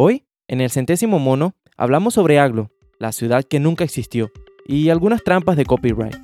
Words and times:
Hoy, 0.00 0.28
en 0.46 0.60
el 0.60 0.70
centésimo 0.70 1.18
mono, 1.18 1.56
hablamos 1.76 2.14
sobre 2.14 2.38
Aglo, 2.38 2.70
la 3.00 3.10
ciudad 3.10 3.42
que 3.42 3.58
nunca 3.58 3.82
existió, 3.82 4.30
y 4.64 4.90
algunas 4.90 5.24
trampas 5.24 5.56
de 5.56 5.64
copyright. 5.64 6.14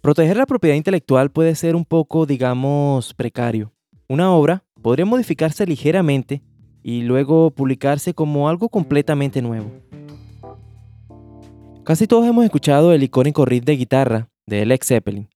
Proteger 0.00 0.38
la 0.38 0.46
propiedad 0.46 0.74
intelectual 0.74 1.30
puede 1.30 1.54
ser 1.54 1.76
un 1.76 1.84
poco, 1.84 2.24
digamos, 2.24 3.12
precario. 3.12 3.74
Una 4.08 4.32
obra 4.32 4.64
podría 4.80 5.04
modificarse 5.04 5.66
ligeramente 5.66 6.42
y 6.82 7.02
luego 7.02 7.50
publicarse 7.50 8.14
como 8.14 8.48
algo 8.48 8.70
completamente 8.70 9.42
nuevo. 9.42 9.70
Casi 11.86 12.08
todos 12.08 12.26
hemos 12.26 12.44
escuchado 12.44 12.92
el 12.92 13.04
icónico 13.04 13.44
riff 13.44 13.64
de 13.64 13.76
guitarra 13.76 14.28
de 14.44 14.66
Led 14.66 14.80
Zeppelin. 14.82 15.28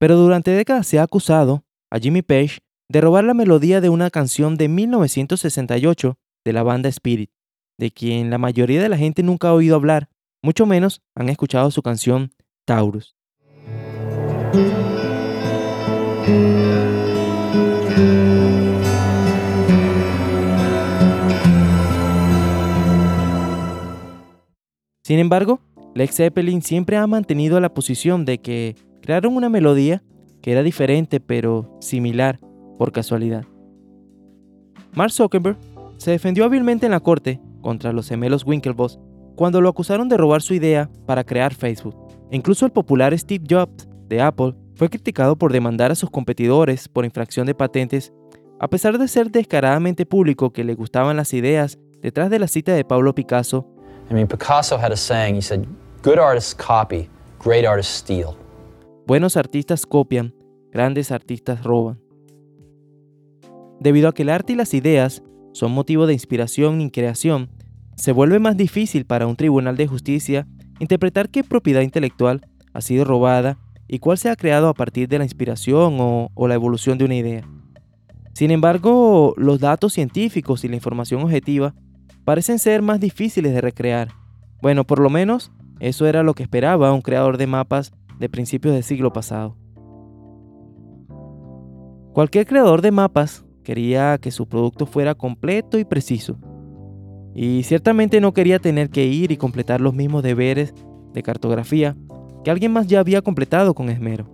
Pero 0.00 0.16
durante 0.16 0.50
décadas 0.50 0.88
se 0.88 0.98
ha 0.98 1.04
acusado 1.04 1.62
a 1.88 2.00
Jimmy 2.00 2.22
Page 2.22 2.58
de 2.88 3.00
robar 3.00 3.22
la 3.22 3.34
melodía 3.34 3.80
de 3.80 3.88
una 3.88 4.10
canción 4.10 4.56
de 4.56 4.66
1968 4.66 6.18
de 6.44 6.52
la 6.52 6.64
banda 6.64 6.88
Spirit, 6.88 7.30
de 7.78 7.92
quien 7.92 8.30
la 8.30 8.38
mayoría 8.38 8.82
de 8.82 8.88
la 8.88 8.98
gente 8.98 9.22
nunca 9.22 9.50
ha 9.50 9.54
oído 9.54 9.76
hablar, 9.76 10.08
mucho 10.42 10.66
menos 10.66 11.02
han 11.14 11.28
escuchado 11.28 11.70
su 11.70 11.82
canción 11.82 12.32
Taurus. 12.64 13.15
Sin 25.06 25.20
embargo, 25.20 25.60
Led 25.94 26.10
Zeppelin 26.10 26.62
siempre 26.62 26.96
ha 26.96 27.06
mantenido 27.06 27.60
la 27.60 27.72
posición 27.72 28.24
de 28.24 28.38
que 28.38 28.74
crearon 29.00 29.36
una 29.36 29.48
melodía 29.48 30.02
que 30.42 30.50
era 30.50 30.64
diferente 30.64 31.20
pero 31.20 31.78
similar 31.80 32.40
por 32.76 32.90
casualidad. 32.90 33.44
Mark 34.94 35.12
Zuckerberg 35.12 35.56
se 35.96 36.10
defendió 36.10 36.44
hábilmente 36.44 36.86
en 36.86 36.92
la 36.92 37.00
corte 37.00 37.40
contra 37.60 37.92
los 37.92 38.08
gemelos 38.08 38.44
Winklevoss 38.44 38.98
cuando 39.36 39.60
lo 39.60 39.68
acusaron 39.68 40.08
de 40.08 40.16
robar 40.16 40.42
su 40.42 40.54
idea 40.54 40.90
para 41.06 41.22
crear 41.22 41.54
Facebook. 41.54 41.94
incluso 42.32 42.66
el 42.66 42.72
popular 42.72 43.16
Steve 43.16 43.44
Jobs 43.48 43.88
de 44.08 44.20
Apple 44.20 44.54
fue 44.74 44.88
criticado 44.88 45.36
por 45.36 45.52
demandar 45.52 45.90
a 45.90 45.94
sus 45.94 46.10
competidores 46.10 46.88
por 46.88 47.04
infracción 47.04 47.46
de 47.46 47.54
patentes, 47.54 48.12
a 48.60 48.68
pesar 48.68 48.98
de 48.98 49.08
ser 49.08 49.30
descaradamente 49.30 50.06
público 50.06 50.52
que 50.52 50.64
le 50.64 50.74
gustaban 50.74 51.16
las 51.16 51.32
ideas 51.34 51.78
detrás 52.02 52.30
de 52.30 52.38
la 52.38 52.46
cita 52.46 52.74
de 52.74 52.84
Pablo 52.84 53.14
Picasso. 53.14 53.66
Picasso 54.28 54.76
had 54.76 54.92
a 54.92 54.96
saying, 54.96 55.36
he 55.36 55.42
said, 55.42 55.64
good 56.02 56.18
artists 56.18 56.54
copy, 56.54 57.08
great 57.42 57.66
artists 57.66 57.96
steal. 57.96 58.36
Buenos 59.06 59.36
artistas 59.36 59.86
copian, 59.86 60.34
grandes 60.72 61.10
artistas 61.10 61.64
roban. 61.64 62.00
Debido 63.80 64.08
a 64.08 64.14
que 64.14 64.22
el 64.22 64.30
arte 64.30 64.52
y 64.52 64.56
las 64.56 64.74
ideas 64.74 65.22
son 65.52 65.72
motivo 65.72 66.06
de 66.06 66.12
inspiración 66.12 66.80
y 66.80 66.90
creación, 66.90 67.50
se 67.96 68.12
vuelve 68.12 68.38
más 68.38 68.56
difícil 68.56 69.06
para 69.06 69.26
un 69.26 69.36
tribunal 69.36 69.76
de 69.76 69.86
justicia 69.86 70.46
interpretar 70.80 71.30
qué 71.30 71.42
propiedad 71.42 71.80
intelectual 71.80 72.46
ha 72.72 72.80
sido 72.80 73.04
robada 73.04 73.58
y 73.88 73.98
cuál 73.98 74.18
se 74.18 74.28
ha 74.30 74.36
creado 74.36 74.68
a 74.68 74.74
partir 74.74 75.08
de 75.08 75.18
la 75.18 75.24
inspiración 75.24 75.98
o, 76.00 76.30
o, 76.34 76.48
la 76.48 76.54
evolución 76.54 76.98
de 76.98 77.04
una 77.04 77.14
idea. 77.14 77.48
Sin 78.32 78.50
embargo, 78.50 79.34
los 79.36 79.60
datos 79.60 79.92
científicos 79.92 80.64
y 80.64 80.68
la 80.68 80.76
información 80.76 81.22
objetiva 81.22 81.74
parecen 82.24 82.58
ser 82.58 82.82
más 82.82 83.00
difíciles 83.00 83.52
de 83.52 83.60
recrear. 83.60 84.08
Bueno, 84.60 84.84
por 84.84 84.98
lo 84.98 85.10
menos 85.10 85.52
eso 85.80 86.06
era 86.06 86.22
lo 86.22 86.34
que 86.34 86.42
esperaba 86.42 86.92
un 86.92 87.02
creador 87.02 87.38
de 87.38 87.46
mapas 87.46 87.92
de 88.18 88.28
principios 88.28 88.74
del 88.74 88.82
siglo 88.82 89.12
pasado. 89.12 89.56
Cualquier 92.12 92.46
creador 92.46 92.80
de 92.80 92.90
mapas 92.90 93.44
quería 93.62 94.16
que 94.18 94.30
su 94.30 94.48
producto 94.48 94.86
fuera 94.86 95.14
completo 95.14 95.78
y 95.78 95.84
preciso. 95.84 96.38
Y 97.34 97.62
ciertamente 97.64 98.20
no 98.22 98.32
quería 98.32 98.58
tener 98.58 98.88
que 98.88 99.04
ir 99.04 99.32
y 99.32 99.36
completar 99.36 99.82
los 99.82 99.92
mismos 99.92 100.22
deberes 100.22 100.72
de 101.12 101.22
cartografía 101.22 101.94
que 102.46 102.52
alguien 102.52 102.72
más 102.72 102.86
ya 102.86 103.00
había 103.00 103.22
completado 103.22 103.74
con 103.74 103.90
esmero. 103.90 104.30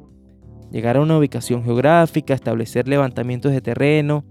Llegar 0.70 0.98
a 0.98 1.00
una 1.00 1.16
ubicación 1.16 1.64
geográfica, 1.64 2.34
establecer 2.34 2.86
levantamientos 2.86 3.52
de 3.52 3.62
terreno, 3.62 4.26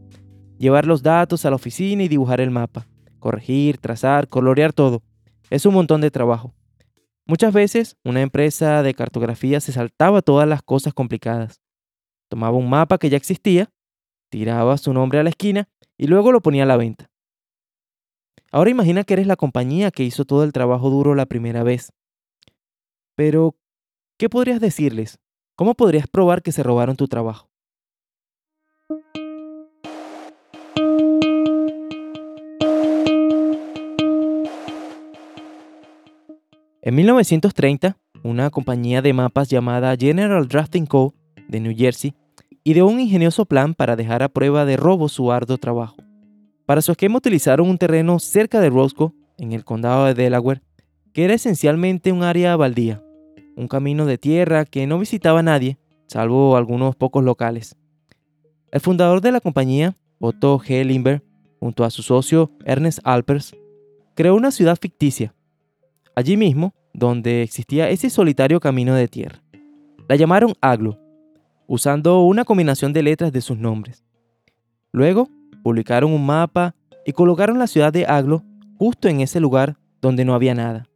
llevar 0.60 0.86
los 0.86 1.02
datos 1.02 1.46
a 1.46 1.50
la 1.50 1.56
oficina 1.56 2.04
y 2.04 2.08
dibujar 2.08 2.42
el 2.42 2.52
mapa, 2.52 2.88
corregir, 3.18 3.80
trazar, 3.80 4.28
colorear 4.28 4.72
todo. 4.72 5.02
Es 5.50 5.66
un 5.66 5.74
montón 5.74 6.00
de 6.00 6.12
trabajo. 6.12 6.54
Muchas 7.26 7.54
veces 7.54 7.98
una 8.04 8.22
empresa 8.22 8.84
de 8.84 8.94
cartografía 8.94 9.60
se 9.60 9.72
saltaba 9.72 10.22
todas 10.22 10.48
las 10.48 10.62
cosas 10.62 10.94
complicadas. 10.94 11.60
Tomaba 12.30 12.58
un 12.58 12.70
mapa 12.70 13.00
que 13.00 13.10
ya 13.10 13.18
existía, 13.18 13.72
tiraba 14.30 14.78
su 14.78 14.94
nombre 14.94 15.18
a 15.18 15.24
la 15.24 15.32
esquina 15.32 15.70
y 15.98 16.06
luego 16.06 16.32
lo 16.32 16.42
ponía 16.42 16.66
a 16.66 16.68
la 16.68 16.78
venta. 16.78 17.10
Ahora 18.52 18.70
imagina 18.70 19.04
que 19.06 19.14
eres 19.14 19.26
la 19.26 19.38
compañía 19.38 19.90
que 19.90 20.04
hizo 20.04 20.24
todo 20.24 20.44
el 20.44 20.54
trabajo 20.54 20.92
duro 20.92 21.16
la 21.16 21.26
primera 21.26 21.64
vez. 21.64 21.92
Pero, 23.16 23.56
¿qué 24.22 24.30
podrías 24.30 24.60
decirles? 24.60 25.18
¿Cómo 25.56 25.74
podrías 25.74 26.06
probar 26.06 26.44
que 26.44 26.52
se 26.52 26.62
robaron 26.62 26.96
tu 26.96 27.08
trabajo? 27.08 27.50
En 36.84 36.94
1930, 36.94 37.98
una 38.22 38.52
compañía 38.52 39.02
de 39.02 39.12
mapas 39.12 39.50
llamada 39.50 39.96
General 39.98 40.48
Drafting 40.48 40.86
Co. 40.86 41.16
de 41.48 41.60
New 41.60 41.76
Jersey 41.76 42.14
ideó 42.64 42.86
un 42.86 43.00
ingenioso 43.00 43.46
plan 43.48 43.74
para 43.74 43.96
dejar 43.96 44.22
a 44.22 44.30
prueba 44.30 44.66
de 44.66 44.78
robo 44.78 45.10
su 45.10 45.32
arduo 45.32 45.58
trabajo. 45.58 45.96
Para 46.68 46.84
su 46.84 46.92
esquema 46.92 47.18
utilizaron 47.18 47.68
un 47.68 47.80
terreno 47.80 48.20
cerca 48.20 48.60
de 48.60 48.70
Roscoe, 48.70 49.14
en 49.40 49.52
el 49.52 49.66
condado 49.66 50.06
de 50.06 50.14
Delaware, 50.14 50.62
que 51.12 51.26
era 51.26 51.34
esencialmente 51.34 52.12
un 52.12 52.22
área 52.22 52.56
baldía, 52.56 53.02
un 53.56 53.68
camino 53.68 54.06
de 54.06 54.18
tierra 54.18 54.66
que 54.66 54.88
no 54.88 55.00
visitaba 55.00 55.44
nadie, 55.44 55.78
salvo 56.08 56.58
algunos 56.58 56.96
pocos 56.96 57.24
locales. 57.24 57.76
El 58.72 58.80
fundador 58.80 59.22
de 59.22 59.32
la 59.32 59.42
compañía, 59.42 59.96
Otto 60.20 60.60
G. 60.60 60.86
Limber, 60.86 61.24
junto 61.60 61.84
a 61.84 61.90
su 61.90 62.04
socio 62.04 62.52
Ernest 62.66 63.00
Alpers, 63.04 63.56
creó 64.16 64.36
una 64.36 64.52
ciudad 64.52 64.78
ficticia, 64.80 65.34
allí 66.16 66.38
mismo 66.38 66.74
donde 66.94 67.44
existía 67.44 67.90
ese 67.90 68.10
solitario 68.10 68.60
camino 68.60 68.96
de 68.96 69.08
tierra. 69.08 69.42
La 70.08 70.16
llamaron 70.16 70.54
Aglo, 70.62 71.00
usando 71.68 72.22
una 72.24 72.44
combinación 72.44 72.94
de 72.94 73.04
letras 73.04 73.32
de 73.32 73.42
sus 73.42 73.58
nombres. 73.58 74.04
Luego, 74.92 75.30
publicaron 75.64 76.12
un 76.12 76.26
mapa 76.26 76.76
y 77.06 77.14
colocaron 77.14 77.60
la 77.60 77.68
ciudad 77.68 77.94
de 77.94 78.06
Aglo 78.06 78.44
justo 78.78 79.08
en 79.08 79.22
ese 79.22 79.40
lugar 79.40 79.78
donde 80.02 80.26
no 80.26 80.34
había 80.34 80.56
nada. 80.56 80.88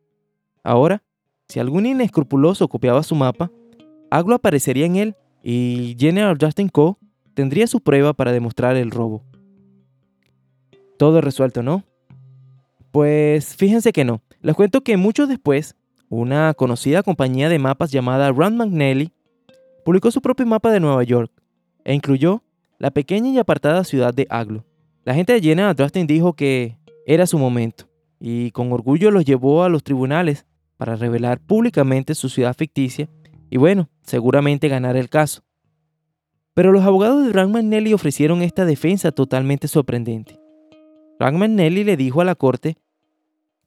Ahora, 0.63 1.03
si 1.47 1.59
algún 1.59 1.85
inescrupuloso 1.85 2.67
copiaba 2.67 3.03
su 3.03 3.15
mapa, 3.15 3.51
Aglo 4.09 4.35
aparecería 4.35 4.85
en 4.85 4.95
él 4.95 5.15
y 5.43 5.95
General 5.99 6.37
Justin 6.39 6.69
Co. 6.69 6.97
tendría 7.33 7.67
su 7.67 7.81
prueba 7.81 8.13
para 8.13 8.31
demostrar 8.31 8.75
el 8.75 8.91
robo. 8.91 9.23
Todo 10.97 11.21
resuelto, 11.21 11.61
¿no? 11.61 11.83
Pues 12.91 13.55
fíjense 13.55 13.91
que 13.91 14.05
no. 14.05 14.21
Les 14.41 14.55
cuento 14.55 14.81
que 14.81 14.95
mucho 14.95 15.27
después, 15.27 15.75
una 16.09 16.53
conocida 16.53 17.03
compañía 17.03 17.49
de 17.49 17.59
mapas 17.59 17.91
llamada 17.91 18.31
Rand 18.31 18.57
McNally 18.57 19.11
publicó 19.83 20.11
su 20.11 20.21
propio 20.21 20.45
mapa 20.45 20.71
de 20.71 20.79
Nueva 20.79 21.03
York 21.03 21.31
e 21.83 21.93
incluyó 21.93 22.41
la 22.79 22.91
pequeña 22.91 23.29
y 23.29 23.37
apartada 23.37 23.83
ciudad 23.83 24.13
de 24.13 24.27
Aglo. 24.29 24.63
La 25.03 25.13
gente 25.13 25.33
de 25.33 25.41
General 25.41 25.75
Drafting 25.75 26.07
dijo 26.07 26.33
que 26.33 26.77
era 27.05 27.27
su 27.27 27.37
momento 27.37 27.85
y 28.19 28.51
con 28.51 28.71
orgullo 28.71 29.11
los 29.11 29.25
llevó 29.25 29.63
a 29.63 29.69
los 29.69 29.83
tribunales 29.83 30.45
para 30.77 30.95
revelar 30.95 31.39
públicamente 31.39 32.15
su 32.15 32.29
ciudad 32.29 32.55
ficticia 32.55 33.09
y 33.49 33.57
bueno, 33.57 33.89
seguramente 34.03 34.67
ganar 34.67 34.97
el 34.97 35.09
caso. 35.09 35.43
Pero 36.53 36.71
los 36.71 36.83
abogados 36.83 37.25
de 37.25 37.33
Rand 37.33 37.53
McNally 37.53 37.93
ofrecieron 37.93 38.41
esta 38.41 38.65
defensa 38.65 39.11
totalmente 39.11 39.67
sorprendente. 39.67 40.39
Rand 41.19 41.37
McNally 41.37 41.83
le 41.83 41.97
dijo 41.97 42.21
a 42.21 42.25
la 42.25 42.35
corte 42.35 42.77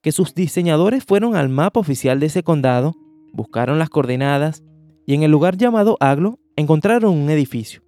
que 0.01 0.13
sus 0.13 0.35
diseñadores 0.35 1.05
fueron 1.05 1.37
al 1.37 1.49
mapa 1.49 1.81
oficial 1.81 2.21
de 2.21 2.27
ese 2.27 2.43
condado, 2.43 2.95
buscaron 3.33 3.79
las 3.79 3.91
coordenadas 3.91 4.63
y 5.07 5.15
en 5.15 5.23
el 5.23 5.31
lugar 5.31 5.57
llamado 5.57 5.97
Aglo 6.01 6.39
encontraron 6.57 7.17
un 7.17 7.31
edificio, 7.31 7.83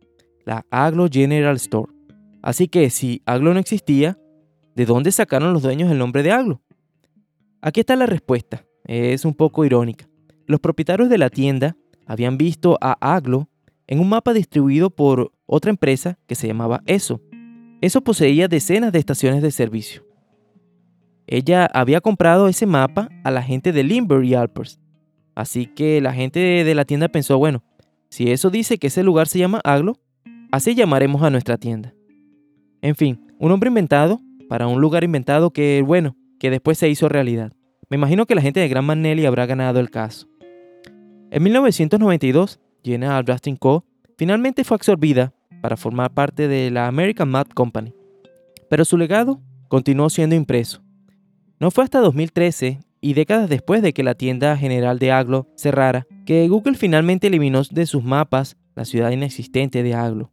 la 0.45 0.65
Aglo 0.71 1.09
General 1.11 1.57
Store. 1.57 1.93
Así 2.43 2.69
que 2.69 2.89
si 2.91 3.23
Aglo 3.27 3.53
no 3.53 3.61
existía, 3.61 4.19
¿de 4.75 4.87
dónde 4.87 5.13
sacaron 5.13 5.53
los 5.53 5.63
dueños 5.63 5.91
el 5.91 5.99
nombre 5.99 6.23
de 6.23 6.33
Aglo? 6.33 6.63
Aquí 7.61 7.81
está 7.81 7.97
la 7.97 8.07
respuesta, 8.07 8.65
es 8.91 9.25
un 9.25 9.35
poco 9.35 9.65
irónica. 9.65 10.09
Los 10.47 10.59
propietarios 10.59 11.09
de 11.09 11.19
la 11.19 11.31
tienda 11.31 11.77
habían 12.07 12.37
visto 12.37 12.77
a 12.81 12.97
Aglo 13.01 13.49
en 13.87 14.01
un 14.01 14.09
mapa 14.09 14.33
distribuido 14.33 14.91
por 14.91 15.33
otra 15.47 15.71
empresa 15.71 16.19
que 16.27 16.35
se 16.35 16.49
llamaba 16.49 16.83
ESO. 16.87 17.21
ESO 17.81 18.01
poseía 18.03 18.49
decenas 18.49 18.93
de 18.93 18.99
estaciones 18.99 19.43
de 19.43 19.53
servicio. 19.53 20.05
Ella 21.29 21.71
había 21.73 22.01
comprado 22.01 22.49
ese 22.49 22.67
mapa 22.67 23.09
a 23.23 23.31
la 23.31 23.43
gente 23.43 23.73
de 23.73 23.85
Limber 23.85 24.25
y 24.25 24.35
Alpers. 24.35 24.81
Así 25.37 25.67
que 25.67 26.01
la 26.01 26.13
gente 26.13 26.41
de 26.41 26.75
la 26.75 26.85
tienda 26.85 27.09
pensó, 27.09 27.39
bueno, 27.39 27.63
si 28.09 28.33
eso 28.33 28.51
dice 28.51 28.79
que 28.79 28.89
ese 28.89 29.05
lugar 29.05 29.29
se 29.29 29.39
llama 29.39 29.61
Aglo, 29.63 29.97
así 30.51 30.75
llamaremos 30.75 31.23
a 31.23 31.31
nuestra 31.31 31.59
tienda. 31.59 31.95
En 32.83 32.97
fin, 32.97 33.25
un 33.39 33.53
hombre 33.53 33.69
inventado 33.69 34.21
para 34.49 34.67
un 34.67 34.81
lugar 34.81 35.05
inventado 35.05 35.53
que, 35.53 35.81
bueno, 35.87 36.17
que 36.41 36.51
después 36.51 36.77
se 36.77 36.89
hizo 36.89 37.09
realidad. 37.09 37.53
Me 37.91 37.97
imagino 37.97 38.25
que 38.25 38.37
la 38.37 38.41
gente 38.41 38.61
de 38.61 38.69
Gran 38.69 38.85
Manelli 38.85 39.27
habrá 39.27 39.47
ganado 39.47 39.81
el 39.81 39.91
caso. 39.91 40.29
En 41.33 41.43
1992, 41.43 42.61
General 42.85 43.25
Drafting 43.25 43.57
Co. 43.57 43.85
finalmente 44.17 44.63
fue 44.63 44.77
absorbida 44.77 45.33
para 45.61 45.77
formar 45.77 46.15
parte 46.15 46.47
de 46.47 46.71
la 46.71 46.87
American 46.87 47.29
Map 47.29 47.53
Company, 47.53 47.93
pero 48.69 48.85
su 48.85 48.97
legado 48.97 49.41
continuó 49.67 50.09
siendo 50.09 50.37
impreso. 50.37 50.83
No 51.59 51.73
fue 51.73 51.83
hasta 51.83 51.99
2013 51.99 52.79
y 53.01 53.15
décadas 53.15 53.49
después 53.49 53.83
de 53.83 53.93
que 53.93 54.05
la 54.05 54.15
tienda 54.15 54.57
general 54.57 55.01
de 55.01 55.11
Aglo 55.11 55.49
cerrara 55.57 56.07
que 56.27 56.47
Google 56.47 56.77
finalmente 56.77 57.27
eliminó 57.27 57.63
de 57.69 57.87
sus 57.87 58.05
mapas 58.05 58.57
la 58.77 58.85
ciudad 58.85 59.11
inexistente 59.11 59.83
de 59.83 59.95
Aglo. 59.95 60.31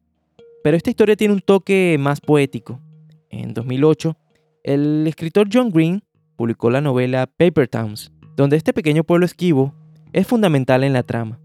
Pero 0.64 0.78
esta 0.78 0.92
historia 0.92 1.16
tiene 1.16 1.34
un 1.34 1.42
toque 1.42 1.98
más 2.00 2.22
poético. 2.22 2.80
En 3.32 3.56
2008, 3.56 4.16
el 4.64 5.08
escritor 5.08 5.48
John 5.52 5.72
Green 5.72 6.04
publicó 6.38 6.70
la 6.70 6.80
novela 6.80 7.28
Paper 7.28 7.68
Towns, 7.68 8.14
donde 8.38 8.56
este 8.56 8.72
pequeño 8.72 9.04
pueblo 9.04 9.26
esquivo 9.26 9.74
es 10.14 10.26
fundamental 10.26 10.86
en 10.86 10.94
la 10.94 11.04
trama. 11.04 11.40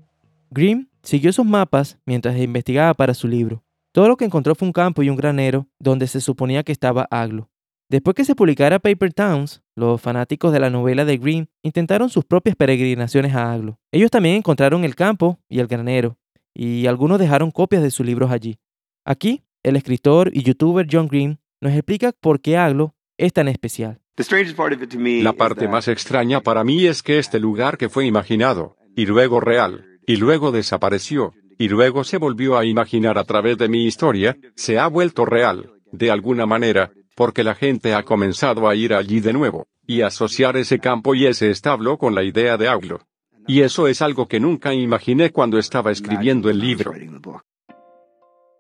Green 0.51 0.89
siguió 1.03 1.31
esos 1.31 1.47
mapas 1.47 1.99
mientras 2.07 2.39
investigaba 2.39 2.95
para 2.95 3.15
su 3.15 3.27
libro. 3.27 3.65
Todo 3.91 4.09
lo 4.09 4.17
que 4.17 4.25
encontró 4.25 4.55
fue 4.55 4.69
un 4.69 4.73
campo 4.73 5.03
y 5.03 5.11
un 5.11 5.17
granero 5.17 5.67
donde 5.81 6.07
se 6.07 6.21
suponía 6.21 6.63
que 6.63 6.73
estaba 6.73 7.09
Aglo. 7.11 7.51
Después 7.89 8.15
que 8.15 8.25
se 8.25 8.35
publicara 8.35 8.79
Paper 8.79 9.13
Towns, 9.13 9.63
los 9.75 10.01
fanáticos 10.01 10.53
de 10.53 10.61
la 10.61 10.71
novela 10.71 11.05
de 11.05 11.19
Green 11.19 11.49
intentaron 11.63 12.09
sus 12.09 12.25
propias 12.25 12.57
peregrinaciones 12.57 13.35
a 13.35 13.53
Aglo. 13.53 13.79
Ellos 13.91 14.11
también 14.11 14.37
encontraron 14.37 14.85
el 14.85 14.95
campo 14.95 15.39
y 15.49 15.59
el 15.59 15.67
granero, 15.67 16.17
y 16.55 16.87
algunos 16.87 17.19
dejaron 17.19 17.51
copias 17.51 17.83
de 17.83 17.91
sus 17.91 18.07
libros 18.07 18.31
allí. 18.31 18.59
Aquí, 19.05 19.43
el 19.63 19.77
escritor 19.77 20.31
y 20.33 20.43
youtuber 20.43 20.87
John 20.91 21.09
Green 21.09 21.39
nos 21.61 21.73
explica 21.73 22.13
por 22.13 22.41
qué 22.41 22.57
Aglo 22.57 22.95
es 23.19 23.33
tan 23.33 23.49
especial. 23.49 24.02
La 24.15 25.33
parte 25.33 25.69
más 25.69 25.89
extraña 25.89 26.41
para 26.41 26.65
mí 26.65 26.87
es 26.87 27.03
que 27.03 27.19
este 27.19 27.41
lugar 27.41 27.79
que 27.79 27.89
fue 27.89 28.07
imaginado, 28.07 28.77
y 28.95 29.07
luego 29.07 29.41
real, 29.41 29.87
y 30.07 30.17
luego 30.17 30.53
desapareció, 30.53 31.33
y 31.59 31.69
luego 31.69 32.05
se 32.05 32.19
volvió 32.19 32.59
a 32.59 32.67
imaginar 32.67 33.17
a 33.17 33.25
través 33.25 33.57
de 33.57 33.69
mi 33.69 33.87
historia, 33.87 34.37
se 34.55 34.79
ha 34.79 34.87
vuelto 34.89 35.25
real, 35.25 35.71
de 35.93 36.11
alguna 36.11 36.45
manera, 36.45 36.93
porque 37.17 37.43
la 37.43 37.55
gente 37.55 37.95
ha 37.95 38.03
comenzado 38.03 38.69
a 38.69 38.75
ir 38.75 38.93
allí 38.93 39.21
de 39.21 39.33
nuevo, 39.33 39.67
y 39.87 40.03
asociar 40.03 40.57
ese 40.57 40.79
campo 40.79 41.15
y 41.15 41.27
ese 41.27 41.51
establo 41.51 41.97
con 41.97 42.15
la 42.15 42.23
idea 42.23 42.59
de 42.59 42.69
Aglo. 42.69 43.01
Y 43.47 43.63
eso 43.63 43.89
es 43.89 44.03
algo 44.03 44.29
que 44.29 44.41
nunca 44.41 44.75
imaginé 44.75 45.31
cuando 45.31 45.59
estaba 45.59 45.91
escribiendo 45.91 46.51
el 46.51 46.59
libro. 46.59 46.93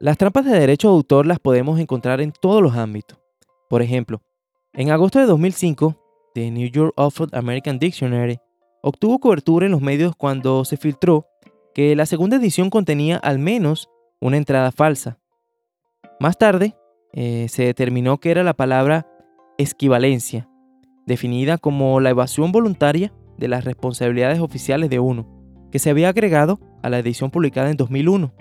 Las 0.00 0.18
trampas 0.18 0.44
de 0.46 0.58
derecho 0.58 0.88
de 0.88 0.94
autor 0.94 1.26
las 1.26 1.38
podemos 1.38 1.78
encontrar 1.78 2.20
en 2.20 2.32
todos 2.32 2.62
los 2.62 2.74
ámbitos. 2.74 3.18
Por 3.68 3.82
ejemplo, 3.82 4.20
en 4.74 4.90
agosto 4.90 5.18
de 5.18 5.26
2005, 5.26 5.96
The 6.34 6.50
New 6.50 6.68
York 6.70 6.94
Oxford 6.96 7.34
American 7.34 7.78
Dictionary 7.78 8.38
obtuvo 8.82 9.18
cobertura 9.18 9.66
en 9.66 9.72
los 9.72 9.82
medios 9.82 10.16
cuando 10.16 10.64
se 10.64 10.76
filtró 10.76 11.26
que 11.74 11.94
la 11.94 12.06
segunda 12.06 12.36
edición 12.36 12.70
contenía 12.70 13.16
al 13.18 13.38
menos 13.38 13.90
una 14.20 14.38
entrada 14.38 14.72
falsa. 14.72 15.18
Más 16.20 16.38
tarde, 16.38 16.74
eh, 17.12 17.46
se 17.48 17.64
determinó 17.64 18.18
que 18.18 18.30
era 18.30 18.42
la 18.42 18.54
palabra 18.54 19.06
esquivalencia, 19.58 20.48
definida 21.06 21.58
como 21.58 22.00
la 22.00 22.10
evasión 22.10 22.50
voluntaria 22.50 23.12
de 23.36 23.48
las 23.48 23.64
responsabilidades 23.64 24.40
oficiales 24.40 24.88
de 24.88 25.00
uno, 25.00 25.26
que 25.70 25.78
se 25.78 25.90
había 25.90 26.08
agregado 26.08 26.60
a 26.82 26.88
la 26.88 26.98
edición 26.98 27.30
publicada 27.30 27.70
en 27.70 27.76
2001. 27.76 28.32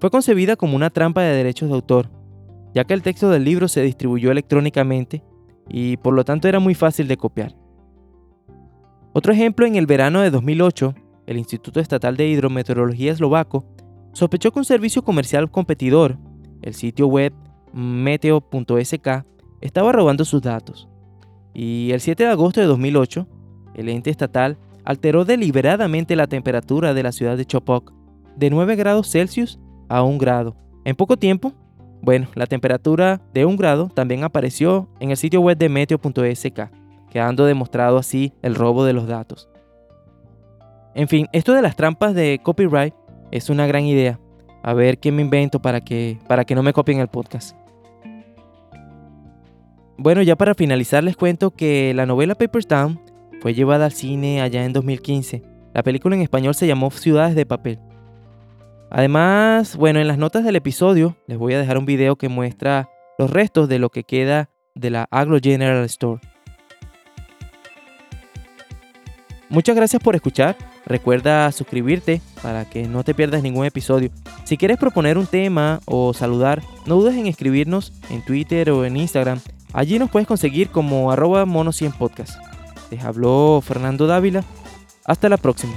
Fue 0.00 0.10
concebida 0.10 0.56
como 0.56 0.76
una 0.76 0.90
trampa 0.90 1.22
de 1.22 1.36
derechos 1.36 1.68
de 1.68 1.74
autor, 1.74 2.10
ya 2.74 2.84
que 2.84 2.94
el 2.94 3.02
texto 3.02 3.30
del 3.30 3.44
libro 3.44 3.68
se 3.68 3.82
distribuyó 3.82 4.30
electrónicamente 4.30 5.22
y 5.68 5.96
por 5.98 6.14
lo 6.14 6.24
tanto 6.24 6.48
era 6.48 6.60
muy 6.60 6.74
fácil 6.74 7.08
de 7.08 7.16
copiar. 7.16 7.54
Otro 9.12 9.32
ejemplo, 9.32 9.66
en 9.66 9.76
el 9.76 9.86
verano 9.86 10.20
de 10.20 10.30
2008, 10.30 10.94
el 11.26 11.38
Instituto 11.38 11.80
Estatal 11.80 12.16
de 12.16 12.28
Hidrometeorología 12.28 13.12
eslovaco 13.12 13.64
sospechó 14.12 14.52
que 14.52 14.58
un 14.58 14.64
servicio 14.64 15.02
comercial 15.02 15.50
competidor, 15.50 16.18
el 16.62 16.74
sitio 16.74 17.06
web 17.06 17.32
meteo.sk 17.72 19.24
estaba 19.60 19.92
robando 19.92 20.24
sus 20.24 20.42
datos. 20.42 20.88
Y 21.54 21.90
el 21.92 22.00
7 22.00 22.24
de 22.24 22.30
agosto 22.30 22.60
de 22.60 22.66
2008, 22.66 23.26
el 23.74 23.88
ente 23.88 24.10
estatal 24.10 24.58
alteró 24.84 25.24
deliberadamente 25.24 26.16
la 26.16 26.26
temperatura 26.26 26.94
de 26.94 27.02
la 27.02 27.12
ciudad 27.12 27.36
de 27.36 27.44
Chopok 27.44 27.92
de 28.36 28.50
9 28.50 28.76
grados 28.76 29.10
Celsius 29.10 29.58
a 29.88 30.02
1 30.02 30.18
grado. 30.18 30.56
En 30.84 30.96
poco 30.96 31.16
tiempo, 31.16 31.52
bueno, 32.02 32.28
la 32.34 32.46
temperatura 32.46 33.20
de 33.34 33.44
1 33.44 33.56
grado 33.56 33.88
también 33.88 34.24
apareció 34.24 34.88
en 35.00 35.10
el 35.10 35.16
sitio 35.16 35.40
web 35.40 35.58
de 35.58 35.68
meteo.sk, 35.68 36.70
quedando 37.10 37.44
demostrado 37.44 37.98
así 37.98 38.32
el 38.42 38.54
robo 38.54 38.84
de 38.84 38.92
los 38.92 39.06
datos. 39.06 39.48
En 40.94 41.08
fin, 41.08 41.28
esto 41.32 41.52
de 41.52 41.62
las 41.62 41.76
trampas 41.76 42.14
de 42.14 42.40
copyright 42.42 42.94
es 43.30 43.50
una 43.50 43.66
gran 43.66 43.84
idea. 43.84 44.18
A 44.62 44.74
ver 44.74 44.98
qué 44.98 45.12
me 45.12 45.22
invento 45.22 45.60
para 45.60 45.80
que, 45.80 46.18
para 46.26 46.44
que 46.44 46.54
no 46.54 46.62
me 46.62 46.72
copien 46.72 47.00
el 47.00 47.08
podcast. 47.08 47.56
Bueno, 49.96 50.22
ya 50.22 50.36
para 50.36 50.54
finalizar 50.54 51.04
les 51.04 51.16
cuento 51.16 51.50
que 51.50 51.92
la 51.94 52.06
novela 52.06 52.34
Paper 52.34 52.64
Town 52.64 53.00
fue 53.40 53.54
llevada 53.54 53.84
al 53.84 53.92
cine 53.92 54.40
allá 54.40 54.64
en 54.64 54.72
2015. 54.72 55.42
La 55.74 55.82
película 55.82 56.16
en 56.16 56.22
español 56.22 56.54
se 56.54 56.66
llamó 56.66 56.90
Ciudades 56.90 57.34
de 57.34 57.46
Papel. 57.46 57.78
Además, 58.90 59.76
bueno, 59.76 60.00
en 60.00 60.08
las 60.08 60.18
notas 60.18 60.44
del 60.44 60.56
episodio 60.56 61.16
les 61.26 61.38
voy 61.38 61.54
a 61.54 61.58
dejar 61.58 61.78
un 61.78 61.86
video 61.86 62.16
que 62.16 62.28
muestra 62.28 62.88
los 63.18 63.30
restos 63.30 63.68
de 63.68 63.78
lo 63.78 63.90
que 63.90 64.04
queda 64.04 64.50
de 64.74 64.90
la 64.90 65.06
Aglo 65.10 65.38
General 65.40 65.84
Store. 65.84 66.20
Muchas 69.48 69.74
gracias 69.74 70.02
por 70.02 70.14
escuchar. 70.14 70.56
Recuerda 70.86 71.50
suscribirte 71.52 72.20
para 72.42 72.64
que 72.64 72.86
no 72.86 73.04
te 73.04 73.14
pierdas 73.14 73.42
ningún 73.42 73.66
episodio. 73.66 74.10
Si 74.44 74.56
quieres 74.56 74.76
proponer 74.76 75.18
un 75.18 75.26
tema 75.26 75.80
o 75.86 76.14
saludar, 76.14 76.62
no 76.86 76.96
dudes 76.96 77.16
en 77.16 77.26
escribirnos 77.26 77.92
en 78.10 78.24
Twitter 78.24 78.70
o 78.70 78.84
en 78.84 78.96
Instagram 78.96 79.40
Allí 79.72 79.98
nos 79.98 80.10
puedes 80.10 80.26
conseguir 80.26 80.70
como 80.70 81.12
arroba 81.12 81.44
mono100podcast. 81.46 82.40
Les 82.90 83.04
habló 83.04 83.62
Fernando 83.64 84.06
Dávila. 84.06 84.44
Hasta 85.04 85.28
la 85.28 85.36
próxima. 85.36 85.74